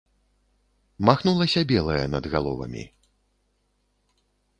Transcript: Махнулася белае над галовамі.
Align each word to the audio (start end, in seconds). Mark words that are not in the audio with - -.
Махнулася 1.09 1.61
белае 1.71 1.99
над 2.13 2.23
галовамі. 2.37 2.83